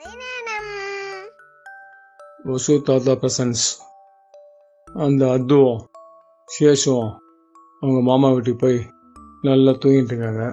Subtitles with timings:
[0.00, 0.30] கதை
[2.52, 3.62] ஒசு தாத்தா பிரசன்ஸ்.
[4.88, 5.78] அந்த அத்துவும்
[6.48, 7.08] சேஷும்
[7.82, 8.78] அவங்க மாமா வீட்டுக்கு போய்
[9.42, 10.44] நல்லா தூங்கிட்டு இருக்காங்க.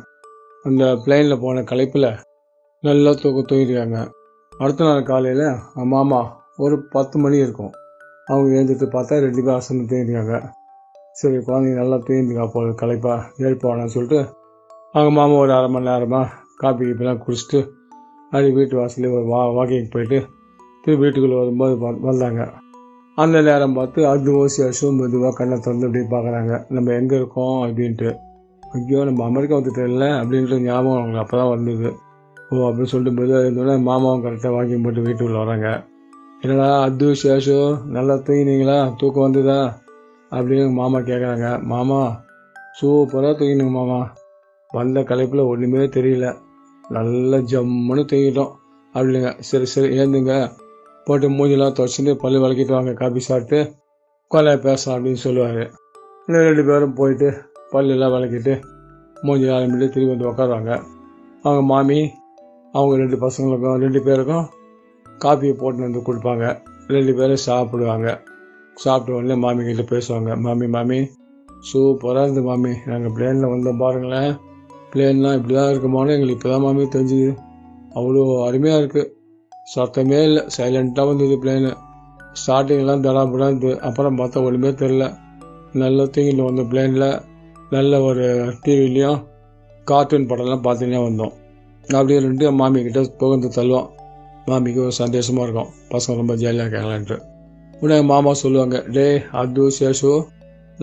[0.63, 2.10] அந்த பிளெயினில் போன களைப்பில்
[2.83, 3.99] நல்லா தூக்க தூங்கிருக்காங்க
[4.51, 6.21] அடுத்த நாள் காலையில் அவங்க மாமா
[6.57, 7.73] ஒரு பத்து மணி இருக்கும்.
[8.25, 10.35] அவங்க எழுந்துட்டு பார்த்தா ரெண்டு பேர் அசந்து தூங்கிருக்காங்க
[11.21, 14.21] சரி குழந்தைங்க நல்லா தூங்கிருக்கா போல கலைப்பாக எழுப்பானான்னு சொல்லிட்டு
[14.94, 17.59] அவங்க மாமா ஒரு அரை மணி நேரமாக காப்பி கீப்பெல்லாம் குடிச்சிட்டு
[18.34, 20.18] அப்படி வீட்டு வாசல்லே ஒரு வா வாக்கிங் போயிட்டு
[20.84, 21.74] திரும்பி வீட்டுக்குள்ளே வரும்போது
[22.08, 22.44] வந்தாங்க.
[23.18, 28.10] அந்த நேரம் பார்த்து அது ஓசி சேஷம் மெதுவாக கண்ணை திறந்து அப்படியே பார்க்குறாங்க நம்ம எங்கே இருக்கோம் அப்படின்ட்டு.
[28.64, 31.90] ஐயோ நம்ம அமெரிக்கா வந்துட்டோம்ல அப்படின்ற ஞாபகம் அவங்களுக்கு அப்போ தான் வந்தது.
[32.52, 35.84] ஓ அப்படின்னு சொல்லிட்டு மெதுவாக இருந்தோடனே மாமாவும் கரெக்டாக வாக்கிங் போட்டு வீட்டுக்குள்ளே வராங்க.
[36.41, 37.58] என்னடா அது சேஷு
[37.88, 38.96] நல்லா தூங்கினீங்களா?
[38.98, 39.60] தூக்கம் வந்ததா?
[40.32, 42.02] அப்படின்னு மாமா கேட்குறாங்க மாமா
[42.82, 44.00] சூப்பராக தூங்கினுங்க மாமா.
[44.70, 46.27] வந்த களைப்பில் ஒன்றுமே தெரியல.
[46.96, 48.52] நல்லா ஜம்முன்னு தூங்கிட்டோம்
[48.94, 50.34] அப்படிங்க சரி சரி ஏந்துங்க
[51.05, 53.60] போட்டு மூஞ்சிலாம் துவச்சிட்டு பல்லு விளக்கிட்டு வாங்க காபி சாப்பிட்டு.
[54.32, 55.63] கொலை பேசலாம் அப்படின்னு சொல்லுவார்.
[56.26, 57.30] ரெண்டு பேரும் போயிட்டு
[57.72, 58.54] பல்லெல்லாம் விளக்கிட்டு
[59.22, 60.72] மூஞ்சி ஆரம்பிட்டு திரும்பி வந்து உட்காருவாங்க
[61.44, 62.00] அவங்க மாமி
[62.72, 64.45] அவங்க ரெண்டு பசங்களுக்கும் ரெண்டு பேருக்கும்
[65.19, 66.45] காப்பியை போட்டு வந்து கொடுப்பாங்க.
[66.88, 68.07] ரெண்டு பேரும் சாப்பிடுவாங்க.
[68.75, 70.31] சாப்பிட்ட உடனே மாமி கிட்ட பேசுவாங்க.
[70.39, 71.00] மாமி மாமி
[71.69, 72.72] சூப்பராக இருந்து மாமி.
[72.85, 74.33] நாங்கள் பிளேனில் வந்தோம் பாருங்களேன்.
[74.94, 77.31] பிளேன்லாம் இப்படி தான் இருக்குமானு எங்களுக்கு இப்போ தான் மாமி தெரிஞ்சுது.
[77.97, 79.09] அவ்வளோ அருமையாக இருக்குது
[79.73, 80.44] சத்தமே இல்லை.
[80.55, 81.72] சைலண்ட்டாக வந்தது பிளேனு
[82.41, 83.75] ஸ்டார்டிங்லாம் தடாபடா இருந்தது.
[83.88, 85.05] அப்புறம் பார்த்தா ஒன்றுமே தெரில
[85.81, 87.09] நல்ல தூங்கிட்டு வந்த பிளேனில்
[87.75, 88.25] நல்ல ஒரு
[88.63, 89.19] டிவிலையும்
[89.88, 91.33] கார்ட்டூன் படம்லாம் பார்த்துனே வந்தோம்.
[91.83, 93.88] அப்படியே ரெண்டு மாமிக்கிட்ட புகழ்ந்து தள்ளுவோம்.
[94.50, 95.69] மாமிக்கு ஒரு சந்தோஷமாக இருக்கும்.
[95.91, 97.17] பசங்க ரொம்ப ஜாலியாக இருக்காங்களான்ட்டு.
[97.81, 99.05] உடனே மாமா சொல்லுவாங்க டே
[99.39, 100.11] அது சேஷு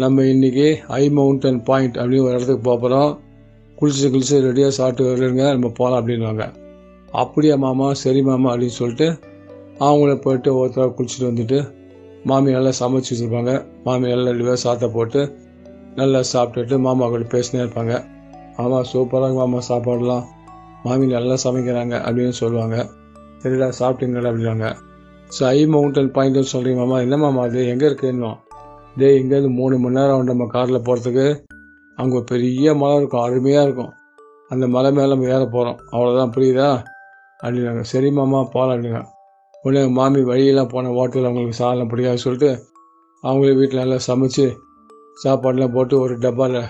[0.02, 3.12] நம்ம இன்னைக்கு ஹை மவுண்டன் பாயிண்ட் அப்படின்னு ஒரு இடத்துக்கு போக போகிறோம்
[3.80, 6.44] குளிச்சு குளிச்சு ரெடியாக சாப்பிட்டு வருங்க நம்ம போகலாம் அப்படின்வாங்க
[7.22, 7.86] அப்படியே மாமா?
[8.02, 9.06] சரி மாமா அப்படின்னு சொல்லிட்டு
[9.86, 11.58] அவங்கள போயிட்டு ஒருத்தராக குளிச்சுட்டு வந்துட்டு
[12.30, 13.52] மாமி நல்லா சமைச்சு வச்சுருப்பாங்க.
[13.86, 15.20] மாமி நல்லா ரெண்டு பேரும் சாத்தை போட்டு
[16.00, 17.94] நல்லா சாப்பிட்டுட்டு மாமா கூட பேசினே இருப்பாங்க.
[18.58, 20.24] மாமா சூப்பராக மாமா சாப்பாடுலாம்.
[20.84, 22.76] மாமி நல்லா சமைக்கிறாங்க அப்படின்னு சொல்லுவாங்க.
[23.42, 24.68] சரிடா சாப்பிட்டீங்களா அப்படின்னாங்க
[25.36, 26.98] ஸோ ஐ மவுண்டன் பாயிண்ட்னு சொல்கிறீங்க மாமா.
[27.06, 27.60] என்ன மாமா அது?
[27.72, 28.30] எங்கே இருக்குன்னு?
[29.00, 31.26] டேய் இங்கேருந்து மூணு மணி நேரம் நம்ம காரில் போகிறதுக்கு
[32.00, 33.92] அங்கே பெரிய மலை இருக்கும் அருமையாக இருக்கும்.
[34.52, 36.68] அந்த மலை மேலே நம்ம ஏற போகிறோம் அவ்வளோதான் புரியுதா?
[37.42, 37.82] அப்படின்னாங்க.
[37.92, 39.02] சரி மாமா போகலாம் அப்படின்னா
[39.64, 42.50] உடனே மாமி வழியெல்லாம் போன ஹோட்டலில் அவங்களுக்கு சாதனம் பிடிக்காது சொல்லிட்டு
[43.24, 44.46] அவங்களே வீட்டில் நல்லா சமைச்சு
[45.22, 46.60] சாப்பாடெலாம் போட்டு ஒரு டப்பாவில்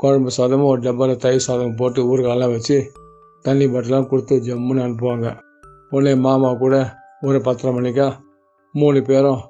[0.00, 2.76] குழம்பு சாதமும் ஒரு டப்பாவில் தயிர் சாதம் போட்டு ஊறுகாயெல்லாம் வச்சு
[3.44, 5.28] தண்ணி பாட்டிலாம் கொடுத்து ஜம்முன்னு அனுப்புவாங்க.
[5.90, 6.76] உடனே மாமா கூட
[7.28, 8.06] ஒரு பத்தரை மணிக்கா
[8.74, 9.40] மூணு பேரும்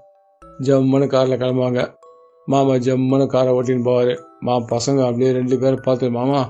[0.67, 1.83] ஜம்முன்னு காரில் கிளம்புவாங்க.
[2.53, 4.13] மாமா ஜம்முன்னு காரை ஓட்டின்னு போவார்.
[4.47, 6.41] மா பசங்க அப்படியே ரெண்டு பேரும் பார்த்து மாமா.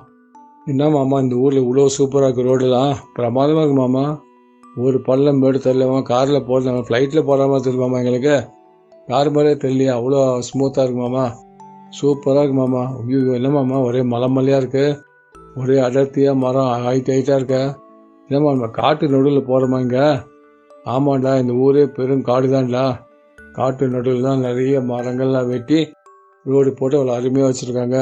[0.72, 2.92] என்ன மாமா இந்த ஊரில் இவ்வளோ சூப்பராக இருக்குது ரோடுலாம்?
[3.16, 4.04] பிரமாதமாக இருக்குது மாமா.
[4.84, 8.36] ஒரு பள்ளம் மேடு தெரியலமா காரில் போகிறது ஃப்ளைட்டில் போகிற மாதிரி தெரியுது எங்களுக்கு.
[9.08, 11.24] கார் மாதிரியே தெரியலையா அவ்வளோ ஸ்மூத்தாக இருக்கு மாமா.
[11.98, 12.82] சூப்பராக இருக்கு மாமா.
[13.00, 14.98] ஐயோ என்ன மாமா ஒரே மலை மலையாக இருக்குது
[15.60, 17.58] ஒரே அடர்த்தியாக மரம் ஹைட் ஹைட்டாக இருக்க?
[18.28, 20.06] என்னம்மா நம்ம காட்டு நடுவில் போகிறோமா இங்கே?
[20.86, 22.84] ஆமாண்டா இந்த ஊரே பெரும் காடு தான்டா
[23.60, 25.78] காட்டு நடுவில் தான் நிறைய மரங்கள்லாம் வெட்டி
[26.46, 27.98] ரோடு போட்டு அவ்வளோ அருமையாக வச்சுருக்காங்க.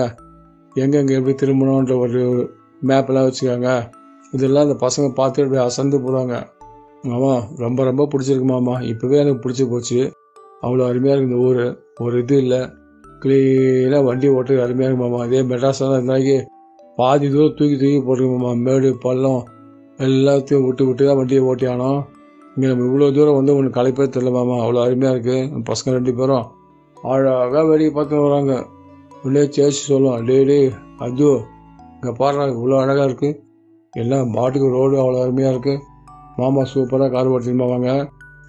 [0.76, 2.20] எங்கெங்கே எப்படி திரும்பணுன்ற ஒரு
[2.88, 3.70] மேப்பெல்லாம் வச்சுருக்காங்க.
[4.34, 6.34] இதெல்லாம் அந்த பசங்க பார்த்து அப்படியே அசந்து போகிறாங்க
[7.14, 10.00] ஆமாம் ரொம்ப ரொம்ப பிடிச்சிருக்குமாம்மா இப்போவே எனக்கு பிடிச்சி போச்சு.
[10.64, 11.64] அவ்வளோ அருமையாக இருக்குது இந்த ஊர்.
[12.04, 12.60] ஒரு இது இல்லை.
[13.22, 16.36] க்ளீனாக வண்டி ஓட்டுறது அருமையாக இருக்குமாம்மா அதே மெட்ராஸாக இருந்தாக்கி
[16.98, 19.42] பாதி தூரம் தூக்கி தூக்கி போட்டுருக்குமாம்மா மேடு பள்ளம்
[20.06, 22.00] எல்லாத்தையும் விட்டு விட்டு தான் வண்டியை ஓட்டியானோம்.
[22.58, 24.54] இங்கே நம்ம இவ்வளோ தூரம் வந்து ஒன்று களைப்பே தெரியல மாமா.
[24.62, 26.46] அவ்வளோ அருமையாக இருக்குது பசங்க ரெண்டு பேரும்
[26.96, 28.54] அழகாக வேடிக்கை பார்த்து வராங்க.
[29.26, 30.58] உள்ளே சேச்சு சொல்லுவோம் டே
[31.04, 31.28] அது
[31.98, 33.38] இங்கே பாடுறாங்க இவ்வளோ அழகாக இருக்குது
[33.92, 35.84] எல்லாம் பாட்டுக்கு ரோடு அவ்வளோ அருமையாக இருக்குது
[36.40, 37.88] மாமா சூப்பராக கார் ஓட்டின்னு போவாங்க.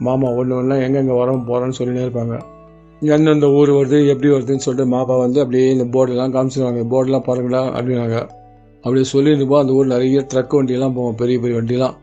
[0.08, 2.36] மாமா ஒன்று ஒன்றா எங்கெங்கே வரோம் போகிறோன்னு சொல்லினே இருப்பாங்க.
[3.14, 6.84] எந்தெந்த ஊர் வருது எப்படி வருதுன்னு சொல்லிட்டு மாப்பா வந்து அப்படியே இந்த போர்டெல்லாம் காமிச்சிருவாங்க.
[6.94, 8.20] போர்டெல்லாம் பாருங்களா அப்படின்னாங்க.
[8.84, 11.98] அப்படியே சொல்லியிருந்தப்போ அந்த ஊர் நிறைய ட்ரக் வண்டியெல்லாம் போவோம் பெரிய பெரிய வண்டிலாம்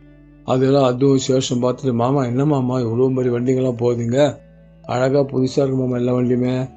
[0.46, 4.18] அதெல்லாம் அதுவும் சேஷம் பார்த்துட்டு மாமா என்ன மாமா இவ்வளோ மாதிரி வண்டிங்கெல்லாம் போகுதுங்க.
[4.82, 6.68] அழகாக புதுசாக இருக்கும் மாமா எல்லா வண்டியுமே.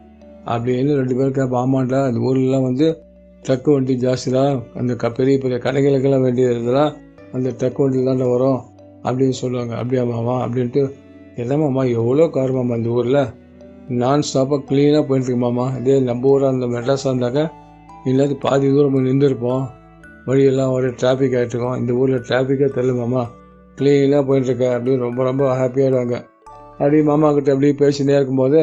[0.46, 2.88] அப்படின்னு ரெண்டு பேரும் கேட்ப ஆமாண்டா அந்த ஊர்லலாம் வந்து
[3.44, 6.96] ட்ரக் வண்டி ஜாஸ்தி தான் அந்த க பெரிய பெரிய கடைகளுக்கெல்லாம் வேண்டியதெல்லாம்
[7.34, 8.60] அந்த ட்ரக் வண்டியில் தான்டா வரும்.
[9.04, 9.74] அப்படின்னு சொல்லுவாங்க.
[9.76, 10.46] அப்படியா மாமா?
[10.46, 10.82] அப்படின்ட்டு
[11.36, 13.22] என்ன மாமா எவ்வளோ கார் மாமா இந்த ஊரில்?
[13.88, 15.66] நான் ஸ்டாப்பாக க்ளீனாக போயிட்டுருக்கு மாமா.
[15.78, 17.52] இதே நம்ம ஊராக அந்த மெட்ராஸாக இருந்தாக்க
[18.06, 19.64] இல்லாத பாதி தூரம் போய் நின்றுருப்போம்.
[20.26, 23.24] வழியெல்லாம் ஒரே டிராஃபிக் ஆகிட்டுருக்கோம் இந்த ஊரில் டிராஃபிக்கே தெரியல மாமா.
[23.80, 26.18] க்ளீனாக போயிட்டுருக்க அப்படின்னு ரொம்ப ரொம்ப ஹாப்பியாகிடுவாங்க
[26.72, 28.62] அப்படியே மாமா கிட்ட அப்படியே பேசினே இருக்கும்போது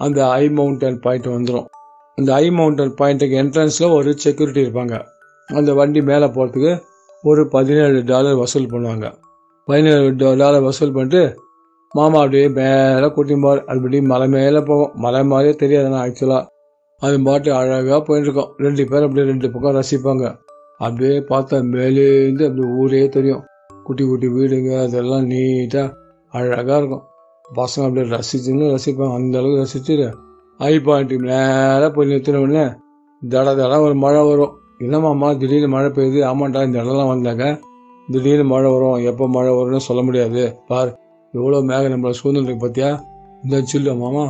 [0.00, 1.66] அந்த ஐ மவுண்டன் பாயிண்ட் வந்துடும்
[2.18, 4.94] அந்த ஐ மவுண்டன் பாயிண்ட்டுக்கு என்ட்ரன்ஸில் ஒரு செக்யூரிட்டி இருப்பாங்க.
[5.46, 6.82] அந்த வண்டி மேலே போகிறதுக்கு
[7.22, 9.06] ஒரு பதினேழு டாலர் வசூல் பண்ணுவாங்க.
[9.64, 11.22] பதினேழு டாலர் வசூல் பண்ணிட்டு
[11.92, 13.64] மாமா அப்படியே மேலே கூட்டின்னு போவார்.
[13.64, 14.92] அப்படி மலை மேலே போவோம்.
[14.94, 16.46] மலை மாதிரியே தெரியாதுண்ணா ஆக்சுவலாக
[16.98, 18.50] அது பாட்டு அழகாக போயிட்டுருக்கோம்.
[18.56, 20.36] ரெண்டு பேரும் அப்படியே ரெண்டு பக்கம் ரசிப்பாங்க.
[20.78, 23.44] அப்படியே பார்த்தா மேலேருந்து அப்படியே ஊரே தெரியும்.
[23.86, 25.94] குட்டி குட்டி வீடுங்க அதெல்லாம் நீட்டாக
[26.32, 27.04] அழகாக இருக்கும்.
[27.44, 29.14] பசங்க அப்படியே ரசிச்சுன்னு ரசிப்பாங்க.
[29.18, 30.06] அந்த அளவுக்கு ரசிச்சுட்டு
[30.60, 32.64] ஐ பாயிண்ட் மேலே போய் நிறுத்தின உடனே
[33.22, 34.52] தட தடம் ஒரு மழை வரும்.
[34.84, 36.20] என்னம்மாம்மா திடீர்னு மழை பெய்யுது?
[36.30, 37.44] ஆமாண்டா இந்த இடம்லாம் வந்தாங்க.
[38.08, 38.98] திடீர்னு மழை வரும்.
[39.10, 40.42] எப்போ மழை வரும்னு சொல்ல முடியாது.
[40.70, 40.90] பார்
[41.34, 42.90] எவ்வளோ மேகம் நம்மளை சூழ்நிலை பார்த்தியா
[43.44, 44.24] இந்த சில்லு மாமா.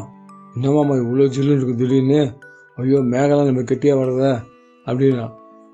[0.57, 2.21] என்னமாம்மா இவ்வளோ சில்லுன்னு இருக்குது திடீர்னு?
[2.79, 4.25] ஐயோ மேகம்லாம் நம்ம கெட்டியாக வர்றத.
[4.87, 5.27] அப்படின்னா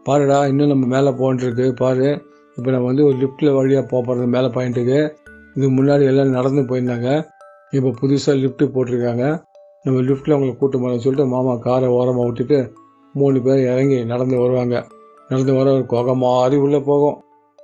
[0.06, 2.08] பாருடா இன்னும் நம்ம மேலே போன்ட்டுருக்கு பாரு
[2.56, 4.98] இப்போ நம்ம வந்து ஒரு லிஃப்ட்டில் வழியாக போகிறது மேலே பாயிண்ட்டுக்கு
[5.54, 7.26] இதுக்கு முன்னாடி எல்லாம் நடந்து போயிருந்தாங்க.
[7.70, 9.24] இப்போ புதுசாக லிஃப்ட்டு போட்டிருக்காங்க.
[9.82, 12.72] நம்ம லிஃப்ட்டில் அவங்களை கூட்டு போகணும்னு சொல்லிட்டு மாமா காரை ஓரமாக விட்டுட்டு
[13.12, 14.86] மூணு பேர் இறங்கி நடந்து வருவாங்க.
[15.28, 17.16] நடந்து வர ஒரு குகை மாதிரி உள்ளே போகும்.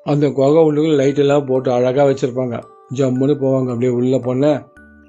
[0.04, 2.58] அந்த குகை உள்ளுக்கு லைட்டெல்லாம் போட்டு அழகாக வச்சுருப்பாங்க.
[2.94, 3.68] ஜம்முன்னு போவாங்க.
[3.68, 4.60] அப்படியே உள்ளே போனேன்.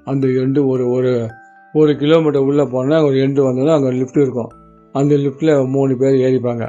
[0.04, 1.28] அந்த எண்டு ஒரு ஒரு
[1.72, 4.50] ஒரு கிலோமீட்டர் உள்ளே போனால் ஒரு எண்டு வந்தோன்னா அங்கே லிஃப்ட் இருக்கும்.
[4.92, 6.64] அந்த லிஃப்ட்டில் மூணு பேர் ஏறிப்பாங்க.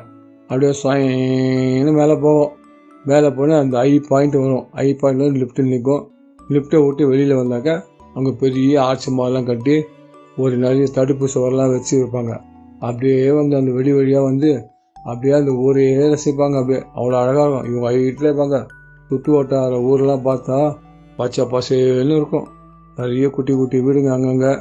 [0.50, 2.52] அப்படியே சாயின்னு மேலே போவோம்.
[3.06, 4.66] மேலே போனால் அந்த ஐ பாயிண்ட் வரும்.
[4.72, 6.04] ஐ பாயிண்ட் வந்து லிஃப்ட்டில் நிற்கும்.
[6.50, 7.84] லிஃப்ட்டை விட்டு வெளியில் வந்தாக்கா
[8.14, 9.76] அங்கே பெரிய ஆட்சி மாதிரிலாம் கட்டி
[10.38, 12.34] ஒரு நிறைய தடுப்பு சுவரெலாம் வச்சு வைப்பாங்க.
[12.80, 14.50] அப்படியே வந்து அந்த வெடி வழியாக வந்து
[15.04, 16.56] அப்படியே அந்த ஊரே ரசிப்பாங்க.
[16.62, 17.68] அப்படியே அவ்வளோ அழகாக இருக்கும்.
[17.72, 18.68] இவங்க வீட்டில் இருப்பாங்க.
[19.10, 20.78] சுற்று வட்டார ஊரெலாம் பார்த்தா
[21.18, 22.48] பச்சை பசேல்னு இருக்கும்.
[22.98, 24.52] நிறைய குட்டி குட்டி வீடுங்க அங்கங்கே.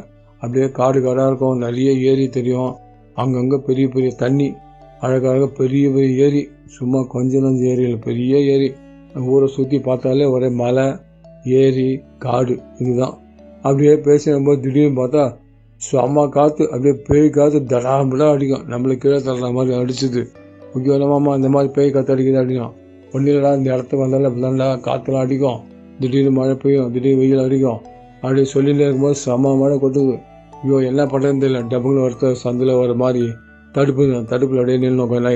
[0.41, 1.59] அப்படியே காடு காடாக இருக்கும்.
[1.59, 2.77] நிறைய ஏரி தெரியும்.
[3.15, 4.55] அங்கங்கே பெரிய பெரிய தண்ணி.
[5.01, 6.49] அழகழகாக பெரிய பெரிய ஏரி.
[6.77, 8.69] சும்மா கொஞ்சம் நஞ்சு ஏரியில் பெரிய ஏரி.
[9.33, 10.87] ஊரை சுற்றி பார்த்தாலே ஒரே மலை
[11.61, 11.89] ஏரி
[12.25, 13.15] காடு இதுதான்.
[13.63, 15.25] அப்படியே பேசும்போது திடீர்னு பார்த்தா
[15.81, 18.65] செம்ம காற்று அப்படியே பேய் காற்று தடாமடா அடிக்கும்.
[18.73, 20.23] நம்மளை கீழே தள்ளுற மாதிரி அடிச்சுது.
[20.73, 22.75] முக்கியமாமா இந்த மாதிரி பேய் காற்று அடிக்குது அடிக்கும்.
[23.13, 25.61] ஒன்றும் இந்த இடத்துக்கு வந்தாலும் நல்லா காற்றுலாம் அடிக்கும்.
[26.01, 27.81] திடீர்னு மழை பெய்யும் திடீர்னு வெயில் அடிக்கும்.
[28.21, 30.15] அப்படி சொல்லிட்டு இருக்கும்போது செம்ம மழை கொட்டுது.
[30.63, 31.61] ஐயோ என்ன பண்ணுறதுன்னு தெரியல.
[31.73, 33.25] டபுள் ஒருத்தர் சந்தில் வர மாதிரி
[33.75, 35.35] தடுப்பு தடுப்பில் அப்படியே நின்று கொஞ்ச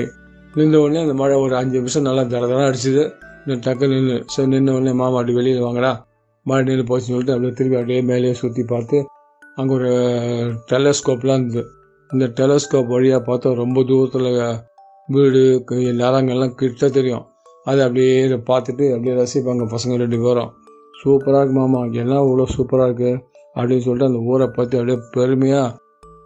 [0.55, 3.11] நின்ற உடனே அந்த மழை ஒரு அஞ்சு நிமிஷம் நல்லா தட தட அடிச்சுது.
[3.45, 6.05] இன்னும் டக்கு நின்று சரி நின்ற உடனே மாமா அப்படி வெளியில் வாங்கடா.
[6.43, 9.05] மழை நின்று போச்சுன்னு சொல்லிட்டு அப்படியே திருப்பி அப்படியே மேலேயே சுற்றி பார்த்து
[9.55, 9.89] அங்கே ஒரு
[10.71, 11.67] டெலஸ்கோப்லாம் இருந்தது.
[12.11, 14.55] இந்த டெலஸ்கோப் வழியாக பார்த்தா ரொம்ப தூரத்தில்
[15.07, 17.25] வீடு க- நிலங்கள்லாம் கிட்ட தெரியும்.
[17.63, 20.51] அதை அப்படியே பார்த்துட்டு அப்படியே ரசிப்பாங்க பசங்க ரெண்டு பேரும்.
[21.03, 23.19] சூப்பராக இருக்கு மாமா என்ன இவ்வளோ சூப்பராக இருக்குது
[23.55, 25.77] அப்படின்னு சொல்லிட்டு அந்த ஊரை பற்றி அப்படியே பெருமையாக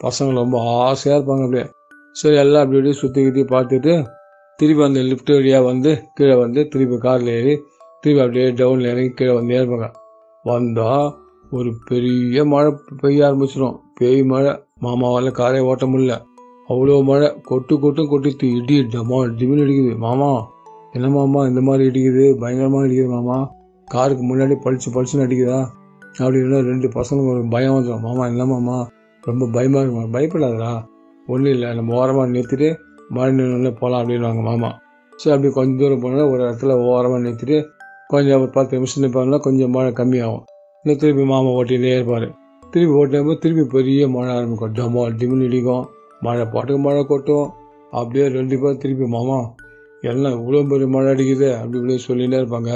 [0.04, 1.70] பசங்க ரொம்ப ஆசையாக இருப்பாங்க அப்படியே.
[2.12, 4.18] சரி எல்லாம் அப்படி அப்படியே சுற்றி கிட்டி பார்த்துட்டு
[4.60, 7.54] திருப்பி அந்த லிஃப்ட் வழியாக வந்து கீழே வந்து திருப்பி காரில் ஏறி
[8.02, 9.88] திருப்பி அப்படியே டவுனில் இறங்கி கீழே வந்து ஏறுவாங்க.
[10.46, 11.08] வந்தால்
[11.58, 12.72] ஒரு பெரிய மழை
[13.02, 14.52] பெய்ய ஆரம்பிச்சிடும் பேய் மழை
[14.86, 16.16] மாமாவால் காரே ஓட்ட முடியல.
[16.70, 20.30] அவ்வளோ மழை கொட்டு கொட்டும் கொட்டித்து இடி டமா டிமின் அடிக்குது மாமா
[20.94, 22.26] என்ன மாமா இந்த மாதிரி இடிக்குது?
[22.42, 23.38] பயங்கரமாக இடிக்குது மாமா.
[23.88, 25.60] காருக்கு முன்னாடி பளிச்சு பளிச்சுன்னு அடிக்குதா?
[26.20, 28.78] அப்படின்னா ரெண்டு பசங்களுக்கு ஒரு பயம் வந்துடும் மாமா என்ன மாமா?
[29.24, 30.14] ரொம்ப பயமாக இருக்கும்?
[30.16, 30.72] பயப்படாதடா.
[31.28, 32.70] ஒன்றும் இல்லை நம்ம ஓரமாக நிறுத்திட்டு
[33.10, 34.70] மழை போகலாம் அப்படின்வாங்க மாமா.
[35.16, 37.58] சரி அப்படி கொஞ்சம் தூரம் போனால் ஒரு இடத்துல ஓரமாக நிறுத்திட்டு
[38.08, 40.44] கொஞ்சம் ஒரு பத்து நிமிஷம் நிற்பாங்கன்னா கொஞ்சம் மழை கம்மியாகும்.
[40.84, 42.28] இல்லை திருப்பி மாமா ஓட்டிகிட்டே இருப்பார்.
[42.72, 44.74] திருப்பி ஓட்டும்போது திருப்பி பெரிய மழை ஆரம்பிக்கும்.
[44.74, 45.84] டமோ டிமின் இடிக்கும்.
[46.20, 47.48] மழை பாட்டுக்கு மழை கொட்டும்.
[47.92, 49.38] அப்படியே ரெண்டு பேர் திருப்பி மாமா
[50.02, 52.72] எல்லாம் இவ்வளோ பெரிய மழை அடிக்குது அப்படி இப்படி சொல்லிகிட்டே இருப்பாங்க.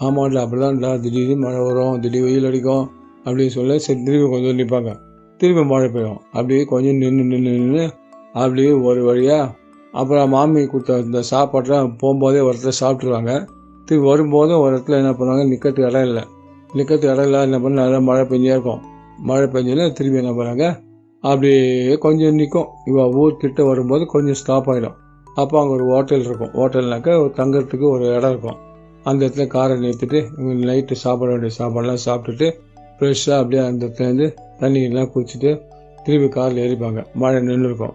[0.00, 0.90] ஆமாண்டா அப்படிதான்டா.
[1.00, 2.00] திடீர்னு மழை வரும்.
[2.00, 2.84] திடீர் வெயில் அடிக்கும்.
[3.24, 4.92] அப்படின்னு சொல்ல சரி திருப்பி கொஞ்சம் நிற்பாங்க
[5.40, 6.18] திருப்பி மழை பெய்யும்.
[6.32, 7.84] அப்படியே கொஞ்சம் நின்று நின்று நின்று
[8.32, 9.44] அப்படியே ஒரு வழியாக
[9.98, 13.32] அப்புறம் மாமி கொடுத்த இந்த சாப்பாடெலாம் போகும்போதே ஒரு இடத்துல சாப்பிட்ருவாங்க
[13.88, 16.24] திரும்பி வரும்போதும் ஒரு இடத்துல என்ன பண்ணுவாங்க நிற்கிறதுக்கு இடம் இல்லை.
[16.76, 18.80] நிற்கிறதுக்கு இடம் இல்லை என்ன பண்ண நல்லா மழை பெஞ்சே இருக்கும்.
[19.28, 20.66] மழை பெஞ்சோன்னா திரும்பி என்ன பண்ணுறாங்க
[21.24, 24.96] அப்படியே கொஞ்சம் நிற்கும் இவ ஊர்கிட்ட வரும்போது கொஞ்சம் ஸ்டாப் ஆகிடும்
[25.40, 26.52] அப்போ அங்கே ஒரு ஹோட்டல் இருக்கும்.
[26.58, 28.58] ஹோட்டல்னாக்கா தங்குறதுக்கு ஒரு இடம் இருக்கும்.
[29.10, 30.18] அந்த இடத்துல காரை நிறுத்திட்டு
[30.68, 32.48] நைட்டு சாப்பிட வேண்டிய சாப்பாடெல்லாம் சாப்பிட்டுட்டு
[32.98, 34.26] ஃப்ரெஷ்ஷாக அப்படியே அந்த இடத்துலேருந்து
[34.60, 35.52] தண்ணியெல்லாம் குடிச்சிட்டு
[36.04, 37.00] திரும்பி காரில் ஏறிப்பாங்க.
[37.22, 37.94] மழை நின்று இருக்கும்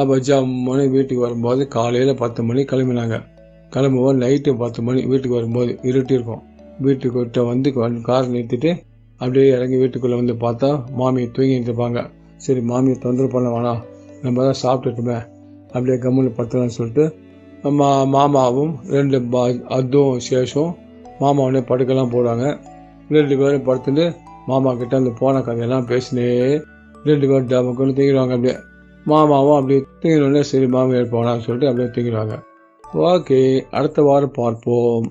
[0.00, 3.16] அப்போ ஜம்முன்னு வீட்டுக்கு வரும்போது காலையில் பத்து மணி கிளம்பினாங்க.
[3.72, 6.42] கிளம்புவோம் நைட்டு பத்து மணி வீட்டுக்கு வரும்போது இருட்டி வீட்டுக்கு
[6.86, 7.68] வீட்டுக்கிட்ட வந்து
[8.08, 8.70] கார் நிறுத்திட்டு
[9.20, 10.70] அப்படியே இறங்கி வீட்டுக்குள்ளே வந்து பார்த்தா
[11.00, 12.00] மாமியை தூங்கிட்டு இருப்பாங்க
[12.44, 13.80] சரி மாமியை தொந்தரவு பண்ண வேணாம்.
[14.22, 15.18] நம்ம தான் சாப்பிட்டுட்டுமே
[15.74, 17.04] அப்படியே கம்முன்னு படுத்தலாம்னு சொல்லிட்டு
[17.78, 19.42] மா மாமாவும் ரெண்டு பா
[19.76, 20.72] அதுவும் சேஷம்
[21.20, 22.46] மாமாவுடனே படுக்கெல்லாம் போடுவாங்க
[23.16, 24.04] ரெண்டு பேரும் படுத்துட்டு
[24.46, 26.26] மாமா கிட்ட அந்த போன கதையெல்லாம் பேசினே
[27.04, 28.56] ரெண்டு பேரும் டபக்குன்னு தூங்கிடுவாங்க அப்படியே.
[29.04, 32.36] மாமாவும் அப்படியே தூங்கினோடனே சரி மாமியார் போனான்னு சொல்லிட்டு அப்படியே தூங்கிடுவாங்க.
[33.12, 35.08] ஓகே அடுத்த வாரம் பார்ப்போம்.